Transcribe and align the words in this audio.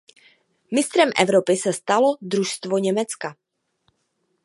Mistrem 0.77 1.11
Evropy 1.25 1.57
se 1.57 1.73
stalo 1.73 2.17
družstvo 2.21 2.77
Německa. 2.77 3.35